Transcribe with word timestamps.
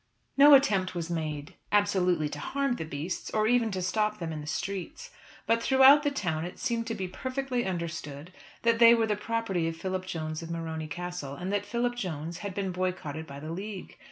No 0.35 0.55
attempt 0.55 0.95
was 0.95 1.11
made 1.11 1.53
absolutely 1.71 2.27
to 2.29 2.39
harm 2.39 2.77
the 2.77 2.85
beasts, 2.85 3.29
or 3.29 3.45
even 3.45 3.69
to 3.69 3.83
stop 3.83 4.17
them 4.17 4.33
in 4.33 4.41
the 4.41 4.47
streets. 4.47 5.11
But 5.45 5.61
throughout 5.61 6.01
the 6.01 6.09
town 6.09 6.43
it 6.43 6.57
seemed 6.57 6.87
to 6.87 6.95
be 6.95 7.07
perfectly 7.07 7.65
understood 7.67 8.33
that 8.63 8.79
they 8.79 8.95
were 8.95 9.05
the 9.05 9.15
property 9.15 9.67
of 9.67 9.77
Philip 9.77 10.07
Jones 10.07 10.41
of 10.41 10.49
Morony 10.49 10.87
Castle, 10.87 11.35
and 11.35 11.53
that 11.53 11.67
Philip 11.67 11.93
Jones 11.95 12.39
had 12.39 12.55
been 12.55 12.71
boycotted 12.71 13.27
by 13.27 13.39
the 13.39 13.51
League. 13.51 13.99